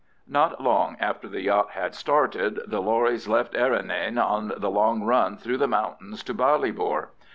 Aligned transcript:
Not 0.27 0.59
long 0.59 0.97
after 0.99 1.27
the 1.29 1.43
yacht 1.43 1.73
had 1.73 1.93
started, 1.93 2.59
the 2.65 2.79
lorries 2.81 3.27
left 3.27 3.53
Errinane 3.53 4.17
on 4.17 4.51
the 4.57 4.71
long 4.71 5.03
run 5.03 5.37
through 5.37 5.59
the 5.59 5.67
mountains 5.67 6.23
to 6.23 6.33
Ballybor. 6.33 7.09